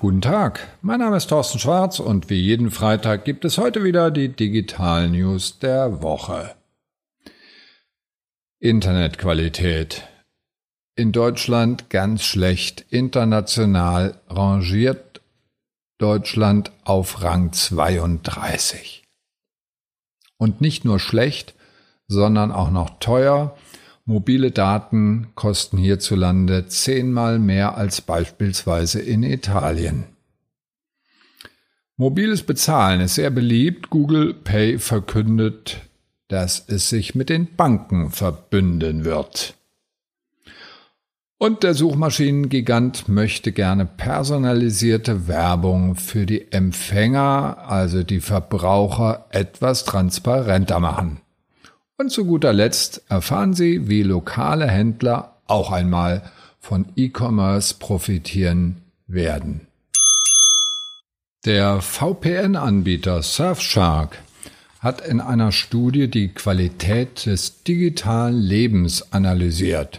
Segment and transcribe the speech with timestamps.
[0.00, 4.12] Guten Tag, mein Name ist Thorsten Schwarz und wie jeden Freitag gibt es heute wieder
[4.12, 6.54] die Digital News der Woche.
[8.60, 10.04] Internetqualität.
[10.94, 15.20] In Deutschland ganz schlecht, international rangiert
[15.98, 19.02] Deutschland auf Rang 32.
[20.36, 21.56] Und nicht nur schlecht,
[22.06, 23.56] sondern auch noch teuer
[24.08, 30.04] Mobile Daten kosten hierzulande zehnmal mehr als beispielsweise in Italien.
[31.98, 33.90] Mobiles Bezahlen ist sehr beliebt.
[33.90, 35.82] Google Pay verkündet,
[36.28, 39.56] dass es sich mit den Banken verbünden wird.
[41.36, 50.80] Und der Suchmaschinengigant möchte gerne personalisierte Werbung für die Empfänger, also die Verbraucher, etwas transparenter
[50.80, 51.20] machen.
[52.00, 56.22] Und zu guter Letzt erfahren Sie, wie lokale Händler auch einmal
[56.60, 59.66] von E-Commerce profitieren werden.
[61.44, 64.18] Der VPN-Anbieter Surfshark
[64.78, 69.98] hat in einer Studie die Qualität des digitalen Lebens analysiert.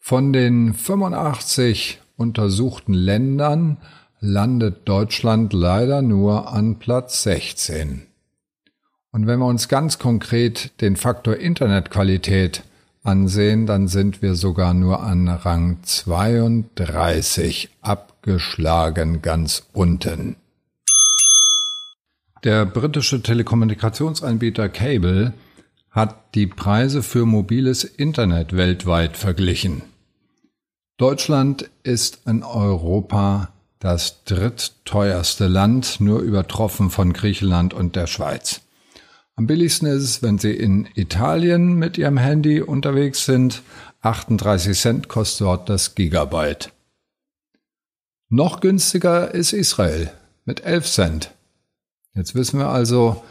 [0.00, 3.78] Von den 85 untersuchten Ländern
[4.20, 8.02] landet Deutschland leider nur an Platz 16.
[9.14, 12.64] Und wenn wir uns ganz konkret den Faktor Internetqualität
[13.04, 20.34] ansehen, dann sind wir sogar nur an Rang 32 abgeschlagen ganz unten.
[22.42, 25.32] Der britische Telekommunikationsanbieter Cable
[25.92, 29.82] hat die Preise für mobiles Internet weltweit verglichen.
[30.96, 38.63] Deutschland ist in Europa das drittteuerste Land, nur übertroffen von Griechenland und der Schweiz.
[39.36, 43.62] Am billigsten ist es, wenn Sie in Italien mit Ihrem Handy unterwegs sind.
[44.02, 46.72] 38 Cent kostet dort das Gigabyte.
[48.28, 50.12] Noch günstiger ist Israel
[50.44, 51.30] mit 11 Cent.
[52.14, 53.24] Jetzt wissen wir also,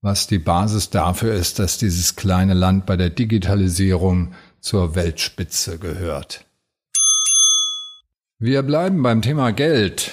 [0.00, 6.44] was die Basis dafür ist, dass dieses kleine Land bei der Digitalisierung zur Weltspitze gehört.
[8.40, 10.10] Wir bleiben beim Thema Geld.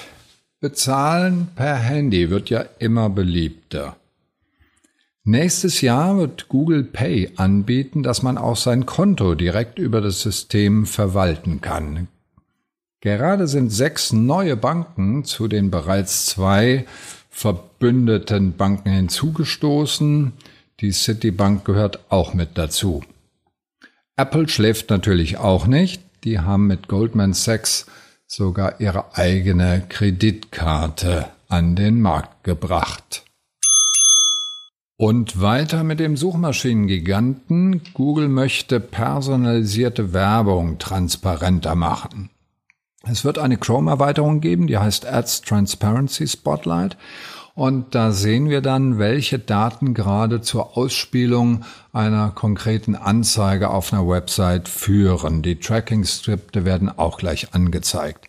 [0.60, 3.96] Bezahlen per Handy wird ja immer beliebter.
[5.24, 10.86] Nächstes Jahr wird Google Pay anbieten, dass man auch sein Konto direkt über das System
[10.86, 12.08] verwalten kann.
[13.00, 16.86] Gerade sind sechs neue Banken zu den bereits zwei
[17.30, 20.32] verbündeten Banken hinzugestoßen.
[20.80, 23.02] Die Citibank gehört auch mit dazu.
[24.16, 26.02] Apple schläft natürlich auch nicht.
[26.24, 27.86] Die haben mit Goldman Sachs
[28.26, 33.24] sogar ihre eigene Kreditkarte an den Markt gebracht.
[35.00, 37.80] Und weiter mit dem Suchmaschinengiganten.
[37.94, 42.28] Google möchte personalisierte Werbung transparenter machen.
[43.04, 46.98] Es wird eine Chrome-Erweiterung geben, die heißt Ads Transparency Spotlight.
[47.54, 54.06] Und da sehen wir dann, welche Daten gerade zur Ausspielung einer konkreten Anzeige auf einer
[54.06, 55.40] Website führen.
[55.40, 58.28] Die Tracking-Skripte werden auch gleich angezeigt.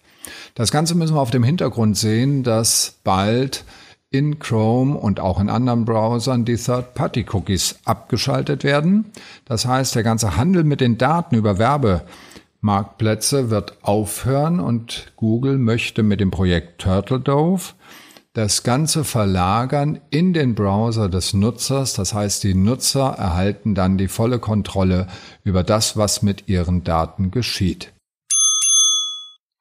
[0.56, 3.66] Das Ganze müssen wir auf dem Hintergrund sehen, dass bald
[4.12, 9.06] in Chrome und auch in anderen Browsern die Third-Party-Cookies abgeschaltet werden.
[9.46, 16.04] Das heißt, der ganze Handel mit den Daten über Werbemarktplätze wird aufhören und Google möchte
[16.04, 17.74] mit dem Projekt Turtle Dove
[18.34, 21.94] das Ganze verlagern in den Browser des Nutzers.
[21.94, 25.08] Das heißt, die Nutzer erhalten dann die volle Kontrolle
[25.44, 27.92] über das, was mit ihren Daten geschieht.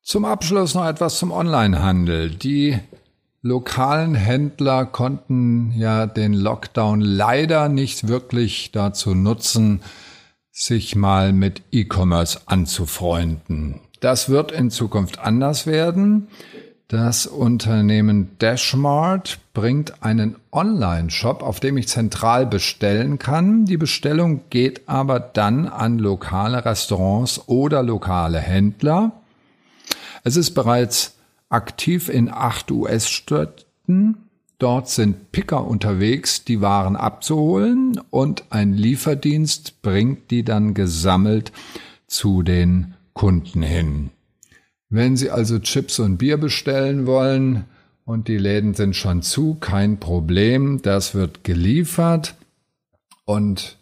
[0.02, 2.30] Zum Abschluss noch etwas zum Onlinehandel.
[2.30, 2.78] Die
[3.42, 9.80] lokalen Händler konnten ja den Lockdown leider nicht wirklich dazu nutzen,
[10.52, 13.80] sich mal mit E-Commerce anzufreunden.
[14.00, 16.28] Das wird in Zukunft anders werden.
[16.88, 23.64] Das Unternehmen Dashmart bringt einen Online-Shop, auf dem ich zentral bestellen kann.
[23.64, 29.12] Die Bestellung geht aber dann an lokale Restaurants oder lokale Händler.
[30.24, 31.19] Es ist bereits
[31.50, 34.16] aktiv in acht US-Städten.
[34.58, 41.52] Dort sind Picker unterwegs, die Waren abzuholen und ein Lieferdienst bringt die dann gesammelt
[42.06, 44.10] zu den Kunden hin.
[44.88, 47.64] Wenn Sie also Chips und Bier bestellen wollen
[48.04, 52.34] und die Läden sind schon zu, kein Problem, das wird geliefert
[53.24, 53.78] und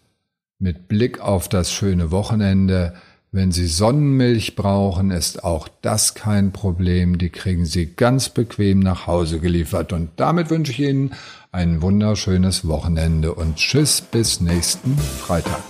[0.59, 2.95] mit Blick auf das schöne Wochenende
[3.31, 7.19] wenn Sie Sonnenmilch brauchen, ist auch das kein Problem.
[7.19, 9.93] Die kriegen Sie ganz bequem nach Hause geliefert.
[9.93, 11.13] Und damit wünsche ich Ihnen
[11.53, 15.61] ein wunderschönes Wochenende und tschüss bis nächsten Freitag.